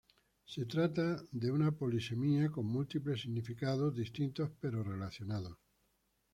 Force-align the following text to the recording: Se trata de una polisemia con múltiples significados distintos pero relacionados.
Se 0.47 0.65
trata 0.65 1.21
de 1.31 1.51
una 1.51 1.71
polisemia 1.73 2.49
con 2.49 2.65
múltiples 2.65 3.21
significados 3.21 3.93
distintos 3.95 4.49
pero 4.59 4.81
relacionados. 4.83 5.59